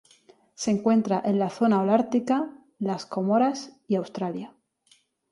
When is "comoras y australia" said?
3.05-4.55